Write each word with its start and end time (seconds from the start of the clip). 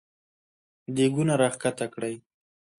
دېګونه 0.95 1.33
راکښته 1.41 1.85
کړی! 1.93 2.15